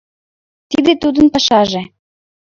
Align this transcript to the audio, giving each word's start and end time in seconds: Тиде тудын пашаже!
Тиде 0.69 0.93
тудын 1.01 1.27
пашаже! 1.33 1.81